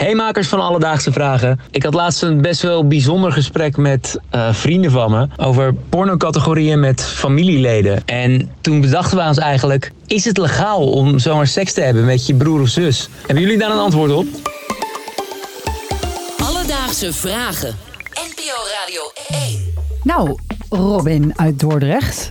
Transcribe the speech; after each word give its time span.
Hey 0.00 0.14
makers 0.14 0.48
van 0.48 0.60
Alledaagse 0.60 1.12
Vragen. 1.12 1.60
Ik 1.70 1.82
had 1.82 1.94
laatst 1.94 2.22
een 2.22 2.40
best 2.40 2.62
wel 2.62 2.86
bijzonder 2.86 3.32
gesprek 3.32 3.76
met 3.76 4.18
uh, 4.34 4.52
vrienden 4.52 4.90
van 4.90 5.10
me 5.10 5.28
over 5.36 5.74
pornocategorieën 5.74 6.80
met 6.80 7.02
familieleden. 7.02 8.06
En 8.06 8.50
toen 8.60 8.80
bedachten 8.80 9.16
we 9.16 9.24
ons 9.24 9.38
eigenlijk, 9.38 9.92
is 10.06 10.24
het 10.24 10.38
legaal 10.38 10.90
om 10.90 11.18
zomaar 11.18 11.46
seks 11.46 11.72
te 11.72 11.80
hebben 11.80 12.04
met 12.04 12.26
je 12.26 12.34
broer 12.34 12.60
of 12.60 12.68
zus? 12.68 13.08
Hebben 13.26 13.40
jullie 13.40 13.58
daar 13.58 13.70
een 13.70 13.78
antwoord 13.78 14.12
op? 14.12 14.26
Alledaagse 16.38 17.12
Vragen. 17.12 17.76
NPO 18.12 18.56
Radio 18.80 19.02
1. 19.48 19.74
Nou, 20.02 20.38
Robin 20.68 21.32
uit 21.36 21.60
Dordrecht. 21.60 22.30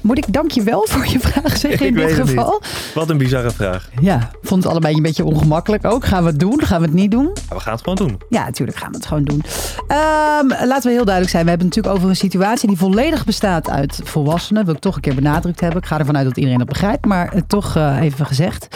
Moet 0.00 0.18
ik 0.18 0.32
dank 0.32 0.50
je 0.50 0.62
wel 0.62 0.86
voor 0.88 1.06
je 1.06 1.20
vraag 1.20 1.56
zeggen 1.66 1.86
in 1.86 1.94
dit 1.94 2.12
geval? 2.12 2.62
Wat 2.94 3.10
een 3.10 3.18
bizarre 3.18 3.50
vraag. 3.50 3.88
Ja, 4.00 4.30
vond 4.42 4.62
het 4.62 4.72
allebei 4.72 4.94
een 4.94 5.02
beetje 5.02 5.24
ongemakkelijk 5.24 5.84
ook. 5.84 6.04
Gaan 6.04 6.22
we 6.22 6.28
het 6.28 6.40
doen? 6.40 6.62
Gaan 6.64 6.80
we 6.80 6.86
het 6.86 6.94
niet 6.94 7.10
doen? 7.10 7.30
We 7.48 7.60
gaan 7.60 7.72
het 7.72 7.82
gewoon 7.82 8.08
doen. 8.08 8.20
Ja, 8.28 8.44
natuurlijk 8.44 8.78
gaan 8.78 8.90
we 8.90 8.96
het 8.96 9.06
gewoon 9.06 9.24
doen. 9.24 9.42
Ehm, 9.88 10.66
laten 10.66 10.82
we 10.82 10.90
heel 10.90 11.04
duidelijk 11.04 11.30
zijn. 11.30 11.44
We 11.44 11.48
hebben 11.50 11.66
het 11.66 11.76
natuurlijk 11.76 11.94
over 11.94 12.08
een 12.08 12.16
situatie 12.16 12.68
die 12.68 12.76
volledig 12.78 13.24
bestaat 13.24 13.70
uit 13.70 14.00
volwassenen. 14.04 14.64
Wil 14.64 14.74
ik 14.74 14.80
toch 14.80 14.94
een 14.94 15.00
keer 15.00 15.14
benadrukt 15.14 15.60
hebben. 15.60 15.78
Ik 15.78 15.86
ga 15.86 15.98
ervan 15.98 16.16
uit 16.16 16.26
dat 16.26 16.36
iedereen 16.36 16.58
dat 16.58 16.68
begrijpt, 16.68 17.06
maar 17.06 17.30
het 17.32 17.48
toch 17.48 17.76
eh, 17.76 18.00
even 18.00 18.26
gezegd. 18.26 18.68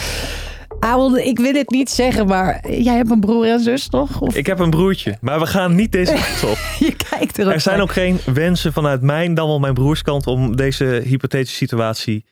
Aaron, 0.83 1.17
ik 1.17 1.39
wil 1.39 1.53
het 1.53 1.69
niet 1.69 1.89
zeggen, 1.89 2.27
maar 2.27 2.71
jij 2.71 2.95
hebt 2.95 3.11
een 3.11 3.19
broer 3.19 3.45
en 3.45 3.59
zus, 3.59 3.87
toch? 3.87 4.21
Of 4.21 4.35
Ik 4.35 4.45
heb 4.45 4.59
een 4.59 4.69
broertje, 4.69 5.17
maar 5.21 5.39
we 5.39 5.45
gaan 5.45 5.75
niet 5.75 5.91
deze 5.91 6.13
kant 6.39 6.51
op. 6.51 6.57
je 6.79 6.95
kijkt 7.09 7.37
erop. 7.37 7.53
Er 7.53 7.61
zijn 7.61 7.81
ook 7.81 7.91
geen 7.91 8.19
wensen 8.33 8.73
vanuit 8.73 9.01
mijn, 9.01 9.33
dan 9.33 9.47
wel 9.47 9.59
mijn 9.59 9.73
broerskant 9.73 10.27
om 10.27 10.55
deze 10.55 11.01
hypothetische 11.05 11.55
situatie... 11.55 12.25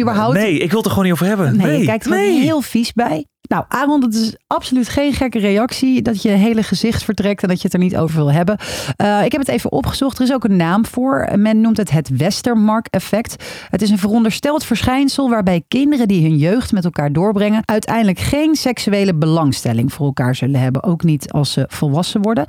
überhaupt. 0.00 0.34
Nee, 0.36 0.58
ik 0.58 0.68
wil 0.68 0.76
het 0.76 0.84
er 0.84 0.90
gewoon 0.90 1.04
niet 1.04 1.12
over 1.12 1.26
hebben. 1.26 1.56
Nee, 1.56 1.66
Nee, 1.66 1.78
je 1.78 1.86
kijkt 1.86 2.04
er 2.04 2.10
nee. 2.10 2.40
heel 2.40 2.60
vies 2.60 2.92
bij. 2.92 3.26
Nou, 3.48 3.64
Aaron, 3.68 4.00
dat 4.00 4.14
is 4.14 4.36
absoluut 4.46 4.88
geen 4.88 5.12
gekke 5.12 5.38
reactie. 5.38 6.02
Dat 6.02 6.22
je 6.22 6.28
hele 6.28 6.62
gezicht 6.62 7.04
vertrekt 7.04 7.42
en 7.42 7.48
dat 7.48 7.56
je 7.56 7.64
het 7.64 7.72
er 7.72 7.78
niet 7.78 7.96
over 7.96 8.16
wil 8.16 8.32
hebben. 8.32 8.58
Eh, 8.96 9.24
ik 9.24 9.32
heb 9.32 9.40
het 9.40 9.50
even 9.50 9.72
opgezocht. 9.72 10.18
Er 10.18 10.24
is 10.24 10.32
ook 10.32 10.44
een 10.44 10.56
naam 10.56 10.86
voor. 10.86 11.28
Men 11.36 11.60
noemt 11.60 11.76
het 11.76 11.90
het 11.90 12.08
Westermark-effect. 12.08 13.44
Het 13.70 13.82
is 13.82 13.90
een 13.90 13.98
verondersteld 13.98 14.64
verschijnsel 14.64 15.30
waarbij 15.30 15.64
kinderen 15.68 16.08
die 16.08 16.22
hun 16.22 16.36
jeugd 16.36 16.72
met 16.72 16.84
elkaar 16.84 17.12
doorbrengen... 17.12 17.62
uiteindelijk 17.64 18.18
geen 18.18 18.54
seksuele 18.54 19.14
belangstelling 19.14 19.92
voor 19.92 20.06
elkaar 20.06 20.34
zullen 20.34 20.60
hebben. 20.60 20.82
Ook 20.82 21.02
niet 21.02 21.32
als 21.32 21.52
ze 21.52 21.64
volwassen 21.68 22.22
worden. 22.22 22.46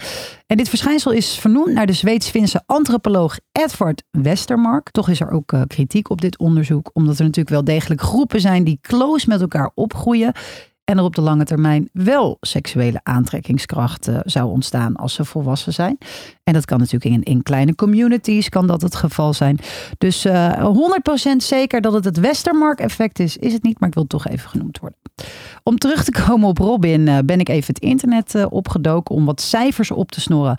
En 0.48 0.58
dit 0.58 0.70
verschijnsel 0.70 1.12
is 1.12 1.40
vernoemd 1.40 1.74
naar 1.74 1.86
de 1.86 1.94
Zweeds-Finse 1.94 2.64
antropoloog 2.66 3.40
Edvard 3.52 4.04
Westermark. 4.12 4.92
Toch 4.92 5.10
is 5.10 5.20
er 5.20 5.32
ook 5.32 5.52
eh, 5.52 5.62
kritiek 5.68 6.10
op 6.10 6.22
dit 6.22 6.38
onderzoek, 6.38 6.90
omdat 6.94 7.18
er 7.18 7.24
natuurlijk 7.24 7.56
wel 7.56 7.64
degelijk 7.64 8.02
groepen 8.02 8.42
zijn 8.42 8.64
die 8.64 8.80
close 8.82 9.30
met 9.30 9.42
elkaar 9.42 9.72
opgroeien. 9.74 10.34
En 10.90 10.98
er 10.98 11.04
op 11.04 11.16
de 11.16 11.22
lange 11.22 11.44
termijn 11.44 11.90
wel 11.94 12.38
seksuele 12.42 13.00
aantrekkingskracht 13.04 14.08
eh, 14.08 14.20
zou 14.24 14.50
ontstaan 14.50 14.96
als 14.96 15.14
ze 15.14 15.26
volwassen 15.26 15.74
zijn. 15.74 15.98
En 16.44 16.54
dat 16.54 16.66
kan 16.66 16.80
natuurlijk 16.80 17.14
in, 17.14 17.24
in 17.24 17.44
kleine 17.44 17.76
communities 17.76 18.50
kan 18.50 18.68
dat 18.68 18.82
het 18.82 18.96
geval 18.96 19.34
zijn. 19.34 19.60
Dus 19.98 20.26
eh 20.26 20.66
100% 21.34 21.36
zeker 21.38 21.82
dat 21.82 21.94
het 21.94 22.06
het 22.06 22.20
Westermark-effect 22.20 23.20
is, 23.20 23.38
is 23.38 23.54
het 23.54 23.64
niet, 23.64 23.80
maar 23.80 23.90
ik 23.90 23.94
wil 23.94 24.04
het 24.04 24.12
toch 24.12 24.28
even 24.28 24.50
genoemd 24.50 24.80
worden. 24.80 25.00
Om 25.64 25.78
terug 25.78 26.04
te 26.04 26.24
komen 26.26 26.48
op 26.48 26.58
Robin 26.58 27.08
eh, 27.08 27.18
ben 27.26 27.40
ik 27.40 27.50
even 27.50 27.74
het 27.74 27.84
internet 27.84 28.36
eh, 28.36 28.46
opgedoken 28.50 29.16
om 29.16 29.26
wat 29.26 29.42
cijfers 29.42 29.92
op 29.92 30.12
te 30.12 30.22
snorren 30.22 30.58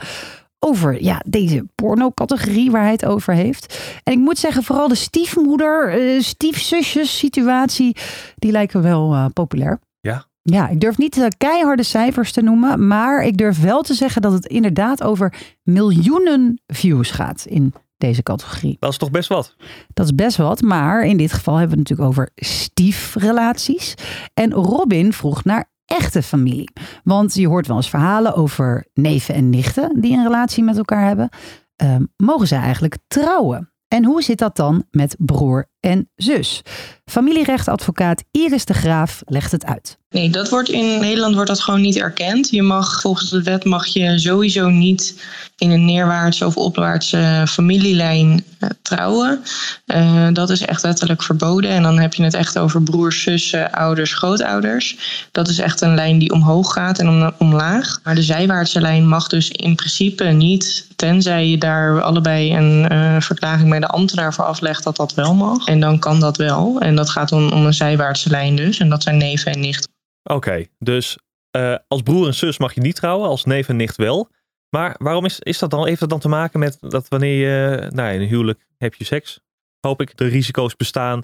over 0.58 1.02
ja, 1.02 1.22
deze 1.26 1.66
pornocategorie 1.74 2.70
waar 2.70 2.82
hij 2.82 2.92
het 2.92 3.04
over 3.04 3.34
heeft. 3.34 3.98
En 4.04 4.12
ik 4.12 4.18
moet 4.18 4.38
zeggen, 4.38 4.62
vooral 4.62 4.88
de 4.88 4.94
stiefmoeder, 4.94 5.88
eh, 5.88 6.20
stiefzusjes 6.20 7.18
situatie, 7.18 7.96
die 8.36 8.52
lijken 8.52 8.82
wel 8.82 9.12
eh, 9.12 9.26
populair. 9.32 9.80
Ja. 10.00 10.26
Ja, 10.42 10.68
ik 10.68 10.80
durf 10.80 10.98
niet 10.98 11.18
eh, 11.18 11.26
keiharde 11.38 11.82
cijfers 11.82 12.32
te 12.32 12.42
noemen, 12.42 12.86
maar 12.86 13.24
ik 13.24 13.36
durf 13.36 13.60
wel 13.60 13.82
te 13.82 13.94
zeggen 13.94 14.22
dat 14.22 14.32
het 14.32 14.46
inderdaad 14.46 15.02
over 15.02 15.34
miljoenen 15.62 16.62
views 16.66 17.10
gaat 17.10 17.44
in 17.48 17.74
deze 17.96 18.22
categorie. 18.22 18.76
Dat 18.80 18.90
is 18.90 18.98
toch 18.98 19.10
best 19.10 19.28
wat. 19.28 19.56
Dat 19.94 20.04
is 20.04 20.14
best 20.14 20.36
wat, 20.36 20.62
maar 20.62 21.04
in 21.04 21.16
dit 21.16 21.32
geval 21.32 21.56
hebben 21.56 21.76
we 21.76 21.80
het 21.80 21.90
natuurlijk 21.90 22.18
over 22.18 22.30
stiefrelaties. 22.36 23.94
En 24.34 24.52
Robin 24.52 25.12
vroeg 25.12 25.44
naar 25.44 25.70
echte 25.84 26.22
familie. 26.22 26.70
Want 27.04 27.34
je 27.34 27.48
hoort 27.48 27.66
wel 27.66 27.76
eens 27.76 27.90
verhalen 27.90 28.34
over 28.34 28.86
neven 28.94 29.34
en 29.34 29.50
nichten 29.50 30.00
die 30.00 30.16
een 30.16 30.22
relatie 30.22 30.64
met 30.64 30.76
elkaar 30.76 31.06
hebben. 31.06 31.28
Ehm, 31.76 32.04
mogen 32.16 32.46
zij 32.46 32.58
eigenlijk 32.58 32.98
trouwen? 33.06 33.72
En 33.88 34.04
hoe 34.04 34.22
zit 34.22 34.38
dat 34.38 34.56
dan 34.56 34.84
met 34.90 35.16
broer 35.18 35.68
en 35.88 36.10
zus? 36.16 36.62
Familierechtadvocaat 37.04 38.24
Iris 38.30 38.64
de 38.64 38.74
Graaf 38.74 39.22
legt 39.26 39.52
het 39.52 39.64
uit. 39.64 39.98
Nee, 40.10 40.30
dat 40.30 40.48
wordt 40.48 40.68
in 40.68 41.00
Nederland 41.00 41.34
wordt 41.34 41.48
dat 41.48 41.60
gewoon 41.60 41.80
niet 41.80 41.96
erkend. 41.96 42.50
Je 42.50 42.62
mag 42.62 43.00
volgens 43.00 43.30
de 43.30 43.42
wet 43.42 43.64
mag 43.64 43.86
je 43.86 44.18
sowieso 44.18 44.68
niet 44.68 45.22
in 45.56 45.70
een 45.70 45.84
neerwaartse 45.84 46.46
of 46.46 46.56
opwaartse 46.56 47.44
familielijn 47.48 48.44
eh, 48.58 48.68
trouwen. 48.82 49.42
Eh, 49.86 50.28
dat 50.32 50.50
is 50.50 50.60
echt 50.60 50.82
wettelijk 50.82 51.22
verboden. 51.22 51.70
En 51.70 51.82
dan 51.82 51.98
heb 51.98 52.14
je 52.14 52.22
het 52.22 52.34
echt 52.34 52.58
over 52.58 52.82
broers, 52.82 53.22
zussen, 53.22 53.72
ouders, 53.72 54.14
grootouders. 54.14 54.96
Dat 55.32 55.48
is 55.48 55.58
echt 55.58 55.80
een 55.80 55.94
lijn 55.94 56.18
die 56.18 56.32
omhoog 56.32 56.72
gaat 56.72 56.98
en 56.98 57.08
om, 57.08 57.32
omlaag. 57.38 58.00
Maar 58.04 58.14
de 58.14 58.22
zijwaartse 58.22 58.80
lijn 58.80 59.08
mag 59.08 59.26
dus 59.26 59.50
in 59.50 59.74
principe 59.74 60.24
niet, 60.24 60.86
tenzij 60.96 61.48
je 61.48 61.58
daar 61.58 62.02
allebei 62.02 62.56
een 62.56 62.88
eh, 62.88 63.20
verklaring 63.20 63.70
bij 63.70 63.80
de 63.80 63.86
ambtenaar 63.86 64.34
voor 64.34 64.44
aflegt 64.44 64.84
dat 64.84 64.96
dat 64.96 65.14
wel 65.14 65.34
mag. 65.34 65.66
Dan 65.80 65.98
kan 65.98 66.20
dat 66.20 66.36
wel. 66.36 66.80
En 66.80 66.96
dat 66.96 67.10
gaat 67.10 67.32
om, 67.32 67.52
om 67.52 67.66
een 67.66 67.74
zijwaartse 67.74 68.30
lijn 68.30 68.56
dus. 68.56 68.78
En 68.78 68.88
dat 68.88 69.02
zijn 69.02 69.16
neven 69.16 69.52
en 69.52 69.60
nichten. 69.60 69.92
Oké, 70.22 70.66
dus 70.78 71.18
eh, 71.50 71.74
als 71.88 72.02
broer 72.02 72.26
en 72.26 72.34
zus 72.34 72.58
mag 72.58 72.74
je 72.74 72.80
niet 72.80 72.94
trouwen, 72.94 73.28
als 73.28 73.44
neef 73.44 73.68
en 73.68 73.76
nicht 73.76 73.96
wel. 73.96 74.30
Maar 74.70 74.94
waarom 74.98 75.24
is, 75.24 75.38
is 75.38 75.58
dat 75.58 75.70
dan, 75.70 75.86
heeft 75.86 76.00
dat 76.00 76.08
dan 76.08 76.20
te 76.20 76.28
maken 76.28 76.58
met 76.58 76.76
dat 76.80 77.08
wanneer 77.08 77.48
je, 77.48 77.86
nou 77.90 78.12
in 78.12 78.20
een 78.20 78.28
huwelijk 78.28 78.66
heb 78.76 78.94
je 78.94 79.04
seks, 79.04 79.40
hoop 79.80 80.00
ik, 80.00 80.16
de 80.16 80.26
risico's 80.26 80.76
bestaan. 80.76 81.22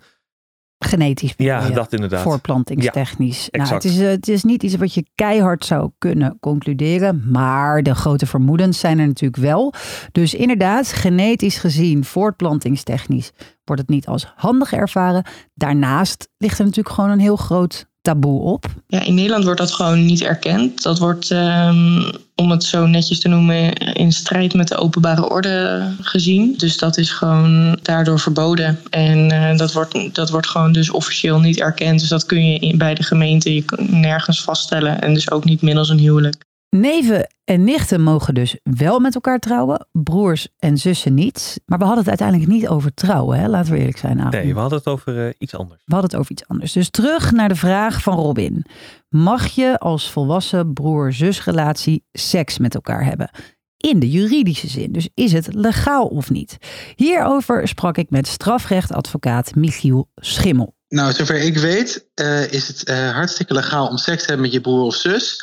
Genetisch 0.84 1.34
Ja, 1.36 1.68
dat 1.68 1.92
inderdaad. 1.92 2.22
Voorplantingstechnisch. 2.22 3.48
nou, 3.50 3.74
het, 3.74 3.84
is, 3.84 4.00
eh, 4.00 4.08
het 4.08 4.28
is 4.28 4.44
niet 4.44 4.62
iets 4.62 4.76
wat 4.76 4.94
je 4.94 5.06
keihard 5.14 5.64
zou 5.64 5.90
kunnen 5.98 6.36
concluderen. 6.40 7.22
Maar 7.30 7.82
de 7.82 7.94
grote 7.94 8.26
vermoedens 8.26 8.78
zijn 8.78 8.98
er 8.98 9.06
natuurlijk 9.06 9.42
wel. 9.42 9.72
Dus 10.12 10.34
inderdaad, 10.34 10.92
genetisch 10.92 11.58
gezien, 11.58 12.04
voortplantingstechnisch, 12.04 13.32
wordt 13.64 13.82
het 13.82 13.90
niet 13.90 14.06
als 14.06 14.32
handig 14.36 14.72
ervaren. 14.72 15.24
Daarnaast 15.54 16.28
ligt 16.38 16.58
er 16.58 16.64
natuurlijk 16.64 16.94
gewoon 16.94 17.10
een 17.10 17.18
heel 17.18 17.36
groot 17.36 17.86
taboe 18.04 18.40
op. 18.40 18.66
Ja, 18.86 19.02
in 19.02 19.14
Nederland 19.14 19.44
wordt 19.44 19.60
dat 19.60 19.72
gewoon 19.72 20.04
niet 20.04 20.22
erkend. 20.22 20.82
Dat 20.82 20.98
wordt, 20.98 21.30
ehm, 21.30 22.12
om 22.34 22.50
het 22.50 22.64
zo 22.64 22.86
netjes 22.86 23.20
te 23.20 23.28
noemen, 23.28 23.72
in 23.72 24.12
strijd 24.12 24.54
met 24.54 24.68
de 24.68 24.76
openbare 24.76 25.28
orde 25.28 25.86
gezien. 26.00 26.54
Dus 26.56 26.76
dat 26.76 26.96
is 26.96 27.10
gewoon 27.10 27.78
daardoor 27.82 28.20
verboden. 28.20 28.80
En 28.90 29.30
eh, 29.30 29.56
dat, 29.56 29.72
wordt, 29.72 30.14
dat 30.14 30.30
wordt 30.30 30.46
gewoon 30.46 30.72
dus 30.72 30.90
officieel 30.90 31.40
niet 31.40 31.60
erkend. 31.60 32.00
Dus 32.00 32.08
dat 32.08 32.26
kun 32.26 32.46
je 32.46 32.58
in, 32.58 32.78
bij 32.78 32.94
de 32.94 33.02
gemeente 33.02 33.54
je 33.54 33.64
nergens 33.76 34.42
vaststellen. 34.42 35.00
En 35.00 35.14
dus 35.14 35.30
ook 35.30 35.44
niet 35.44 35.62
middels 35.62 35.88
een 35.88 35.98
huwelijk. 35.98 36.44
Neven 36.76 37.33
en 37.44 37.64
nichten 37.64 38.00
mogen 38.00 38.34
dus 38.34 38.58
wel 38.62 39.00
met 39.00 39.14
elkaar 39.14 39.38
trouwen. 39.38 39.86
Broers 39.92 40.48
en 40.58 40.78
zussen 40.78 41.14
niet. 41.14 41.60
Maar 41.66 41.78
we 41.78 41.84
hadden 41.84 42.02
het 42.02 42.20
uiteindelijk 42.20 42.50
niet 42.50 42.68
over 42.68 42.94
trouwen, 42.94 43.38
hè? 43.38 43.48
laten 43.48 43.72
we 43.72 43.78
eerlijk 43.78 43.98
zijn. 43.98 44.28
Nee, 44.30 44.54
we 44.54 44.60
hadden 44.60 44.78
het 44.78 44.86
over 44.86 45.26
eh, 45.26 45.32
iets 45.38 45.54
anders. 45.54 45.82
We 45.84 45.92
hadden 45.92 46.10
het 46.10 46.20
over 46.20 46.32
iets 46.32 46.48
anders. 46.48 46.72
Dus 46.72 46.90
terug 46.90 47.32
naar 47.32 47.48
de 47.48 47.54
vraag 47.54 48.02
van 48.02 48.16
Robin. 48.16 48.64
Mag 49.08 49.46
je 49.46 49.78
als 49.78 50.10
volwassen 50.10 50.72
broer-zusrelatie 50.72 52.04
seks 52.12 52.58
met 52.58 52.74
elkaar 52.74 53.04
hebben? 53.04 53.30
In 53.76 53.98
de 53.98 54.10
juridische 54.10 54.68
zin. 54.68 54.92
Dus 54.92 55.08
is 55.14 55.32
het 55.32 55.54
legaal 55.54 56.06
of 56.06 56.30
niet? 56.30 56.56
Hierover 56.94 57.68
sprak 57.68 57.96
ik 57.98 58.10
met 58.10 58.26
strafrechtadvocaat 58.26 59.54
Michiel 59.54 60.08
Schimmel. 60.14 60.74
Nou, 60.88 61.12
zover 61.12 61.40
ik 61.40 61.56
weet, 61.56 62.06
eh, 62.14 62.52
is 62.52 62.68
het 62.68 62.84
eh, 62.84 63.10
hartstikke 63.10 63.54
legaal 63.54 63.88
om 63.88 63.96
seks 63.96 64.20
te 64.20 64.26
hebben 64.26 64.44
met 64.46 64.54
je 64.54 64.60
broer 64.60 64.82
of 64.82 64.94
zus. 64.94 65.38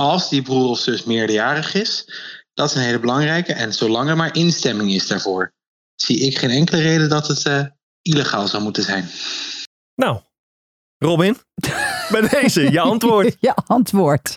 Als 0.00 0.28
die 0.28 0.42
broer 0.42 0.68
of 0.68 0.78
zus 0.78 1.04
meerderjarig 1.04 1.74
is. 1.74 2.04
Dat 2.54 2.68
is 2.68 2.74
een 2.74 2.82
hele 2.82 3.00
belangrijke. 3.00 3.52
En 3.52 3.72
zolang 3.72 4.08
er 4.08 4.16
maar 4.16 4.34
instemming 4.34 4.90
is 4.90 5.06
daarvoor, 5.06 5.52
zie 5.94 6.20
ik 6.20 6.38
geen 6.38 6.50
enkele 6.50 6.82
reden 6.82 7.08
dat 7.08 7.28
het 7.28 7.46
eh, 7.46 7.64
illegaal 8.02 8.46
zou 8.48 8.62
moeten 8.62 8.82
zijn. 8.82 9.08
Nou, 9.94 10.20
Robin, 10.98 11.36
bij 12.12 12.28
deze, 12.28 12.72
je 12.72 12.80
antwoord. 12.92 13.36
Ja, 13.40 13.56
antwoord. 13.66 14.34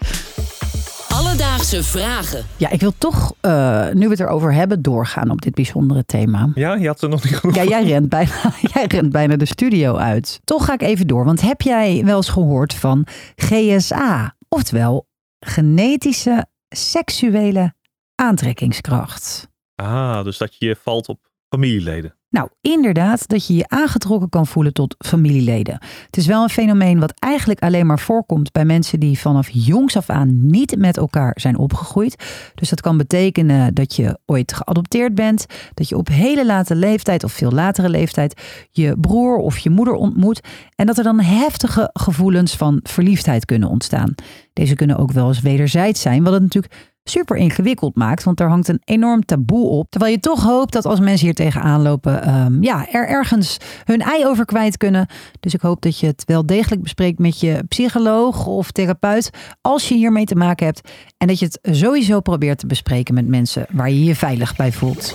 Alledaagse 1.10 1.84
vragen. 1.84 2.46
Ja, 2.58 2.70
ik 2.70 2.80
wil 2.80 2.94
toch, 2.98 3.34
eh, 3.42 3.90
nu 3.90 4.06
we 4.06 4.10
het 4.10 4.20
erover 4.20 4.54
hebben, 4.54 4.82
doorgaan 4.82 5.30
op 5.30 5.42
dit 5.42 5.56
bijzondere 5.56 6.06
thema. 6.06 6.52
Ja, 6.54 6.74
je 6.74 6.88
had 6.88 7.02
er 7.02 7.10
nog 7.10 7.24
niet 7.24 7.36
genoeg. 7.36 7.56
Ja, 7.56 7.64
jij 7.64 7.84
rent, 7.84 8.10
bijna, 8.10 8.54
jij 8.74 8.86
rent 8.86 9.12
bijna 9.12 9.36
de 9.36 9.46
studio 9.46 9.96
uit. 9.96 10.40
Toch 10.44 10.66
ga 10.66 10.74
ik 10.74 10.82
even 10.82 11.08
door, 11.08 11.26
want 11.26 11.42
heb 11.42 11.62
jij 11.62 12.02
wel 12.06 12.16
eens 12.16 12.30
gehoord 12.30 12.74
van 12.74 13.08
GSA? 13.36 14.36
Oftewel, 14.50 15.08
genetische 15.40 16.46
seksuele 16.70 17.74
aantrekkingskracht. 18.16 19.50
Ah, 19.76 20.24
dus 20.24 20.38
dat 20.38 20.56
je 20.58 20.76
valt 20.76 21.08
op 21.08 21.32
familieleden. 21.50 22.19
Nou, 22.30 22.50
inderdaad, 22.62 23.28
dat 23.28 23.48
je 23.48 23.54
je 23.54 23.68
aangetrokken 23.68 24.30
kan 24.30 24.48
voelen 24.48 24.74
tot 24.74 24.96
familieleden. 24.98 25.78
Het 26.06 26.18
is 26.18 26.26
wel 26.26 26.44
een 26.44 26.50
fenomeen 26.50 27.00
wat 27.00 27.14
eigenlijk 27.20 27.60
alleen 27.60 27.86
maar 27.86 28.00
voorkomt 28.00 28.52
bij 28.52 28.66
mensen 28.66 29.00
die 29.00 29.20
vanaf 29.20 29.50
jongs 29.52 29.98
af 29.98 30.10
aan 30.10 30.48
niet 30.48 30.78
met 30.78 30.98
elkaar 30.98 31.34
zijn 31.40 31.58
opgegroeid. 31.58 32.24
Dus 32.56 32.70
dat 32.70 32.82
kan 32.82 32.98
betekenen 32.98 33.74
dat 33.74 33.96
je 33.96 34.20
ooit 34.26 34.54
geadopteerd 34.54 35.16
bent, 35.16 35.46
dat 35.74 35.90
je 35.90 35.98
op 35.98 36.08
hele 36.08 36.46
late 36.46 36.76
leeftijd 36.76 37.24
of 37.24 37.32
veel 37.32 37.52
latere 37.52 37.90
leeftijd 37.90 38.42
je 38.72 38.98
broer 39.00 39.38
of 39.38 39.58
je 39.58 39.70
moeder 39.70 39.94
ontmoet 39.94 40.42
en 40.76 40.86
dat 40.86 40.98
er 40.98 41.04
dan 41.04 41.20
heftige 41.20 41.90
gevoelens 41.94 42.56
van 42.56 42.80
verliefdheid 42.84 43.46
kunnen 43.46 43.70
ontstaan. 43.70 44.16
Deze 44.54 44.76
kunnen 44.76 44.98
ook 44.98 45.12
wel 45.12 45.28
eens 45.28 45.42
wederzijds 45.42 46.02
zijn, 46.02 46.24
wat 46.24 46.34
het 46.34 46.42
natuurlijk 46.42 46.74
super 47.10 47.38
ingewikkeld 47.38 47.96
maakt. 47.96 48.24
Want 48.24 48.40
er 48.40 48.50
hangt 48.50 48.68
een 48.68 48.82
enorm 48.84 49.26
taboe 49.26 49.70
op. 49.70 49.90
Terwijl 49.90 50.12
je 50.12 50.20
toch 50.20 50.44
hoopt 50.44 50.74
dat 50.74 50.86
als 50.86 51.00
mensen 51.00 51.26
hier 51.26 51.36
tegenaan 51.36 51.82
lopen, 51.82 52.24
ehm, 52.24 52.64
ja, 52.64 52.88
er 52.92 53.08
ergens 53.08 53.58
hun 53.84 54.02
ei 54.02 54.26
over 54.26 54.46
kwijt 54.46 54.78
kunnen. 54.78 55.08
Dus 55.40 55.54
ik 55.54 55.62
hoop 55.62 55.82
dat 55.82 56.00
je 56.00 56.08
het 56.08 56.24
wel 56.26 56.46
degelijk 56.46 56.82
bespreekt 56.82 57.20
met 57.20 57.40
je 57.40 57.64
psycholoog 57.68 58.46
of 58.46 58.72
therapeut. 58.72 59.30
Als 59.62 59.90
je 59.90 59.96
hiermee 59.96 60.26
te 60.26 60.36
maken 60.36 60.66
hebt. 60.66 60.90
En 61.18 61.28
dat 61.28 61.40
je 61.40 61.46
het 61.46 61.60
sowieso 61.78 62.20
probeert 62.20 62.58
te 62.60 62.68
bespreken 62.68 63.14
met 63.14 63.28
mensen 63.28 63.66
waar 63.72 63.90
je 63.90 64.04
je 64.04 64.16
veilig 64.16 64.56
bij 64.56 64.72
voelt. 64.72 65.14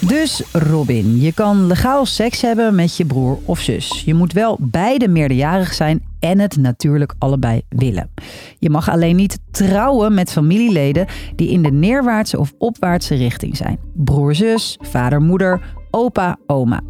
Dus 0.00 0.42
Robin, 0.52 1.20
je 1.20 1.32
kan 1.32 1.66
legaal 1.66 2.06
seks 2.06 2.42
hebben 2.42 2.74
met 2.74 2.96
je 2.96 3.04
broer 3.04 3.38
of 3.44 3.60
zus. 3.60 4.02
Je 4.04 4.14
moet 4.14 4.32
wel 4.32 4.56
beide 4.60 5.08
meerderjarig 5.08 5.74
zijn 5.74 6.04
en 6.26 6.38
het 6.38 6.56
natuurlijk 6.56 7.14
allebei 7.18 7.62
willen. 7.68 8.10
Je 8.58 8.70
mag 8.70 8.90
alleen 8.90 9.16
niet 9.16 9.38
trouwen 9.50 10.14
met 10.14 10.32
familieleden 10.32 11.06
die 11.36 11.50
in 11.50 11.62
de 11.62 11.70
neerwaartse 11.70 12.38
of 12.38 12.52
opwaartse 12.58 13.14
richting 13.14 13.56
zijn. 13.56 13.78
Broer, 13.94 14.34
zus, 14.34 14.78
vader, 14.82 15.20
moeder, 15.20 15.60
opa, 15.90 16.36
oma. 16.46 16.80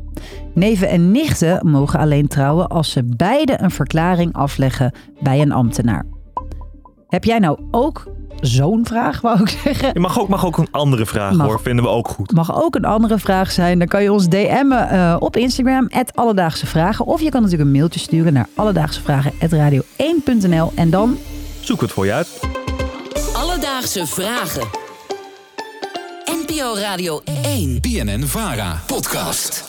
Neven 0.55 0.89
en 0.89 1.11
nichten 1.11 1.69
mogen 1.69 1.99
alleen 1.99 2.29
trouwen 2.29 2.69
als 2.69 2.91
ze 2.91 3.05
beide 3.17 3.61
een 3.61 3.71
verklaring 3.71 4.33
afleggen 4.33 4.93
bij 5.23 5.41
een 5.41 5.53
ambtenaar. 5.53 6.07
Heb 7.09 7.25
jij 7.25 7.39
nou 7.39 7.59
ook 7.71 8.16
zo'n 8.41 8.87
vraag, 8.87 9.21
wou 9.21 9.41
ik 9.41 9.49
zeggen? 9.65 9.91
Je 9.93 10.01
mag 10.01 10.21
ook, 10.21 10.29
mag 10.29 10.47
ook 10.47 10.59
een 10.59 10.69
andere 10.71 11.07
vraag 11.07 11.33
Mag. 11.33 11.47
hoor, 11.47 11.61
vinden 11.61 11.85
we 11.85 11.91
ook 11.91 12.09
goed. 12.09 12.33
Mag 12.33 12.63
ook 12.63 12.75
een 12.75 12.85
andere 12.85 13.19
vraag 13.19 13.53
zijn. 13.53 13.79
Dan 13.79 13.89
kan 13.89 14.03
je 14.03 14.13
ons 14.13 14.29
DM'en 14.29 14.89
eh, 14.91 15.17
op 15.19 15.37
Instagram, 15.37 15.89
Alledaagse 16.15 16.67
Vragen. 16.67 17.07
Of 17.07 17.21
je 17.21 17.31
kan 17.31 17.43
natuurlijk 17.43 17.69
een 17.69 17.77
mailtje 17.77 18.01
sturen 18.01 18.33
naar 18.33 18.47
alledaagsevragen.radio1.nl. 18.55 20.73
En 20.75 20.91
dan 20.91 21.19
Zoek 21.61 21.81
het 21.81 21.93
voor 21.93 22.07
je 22.07 22.13
uit. 22.13 22.41
Alledaagse 23.35 24.07
vragen. 24.07 24.63
NPO 26.47 26.75
Radio 26.75 27.21
1. 27.43 27.81
BNN 27.81 28.23
Vara 28.27 28.83
podcast. 28.87 29.66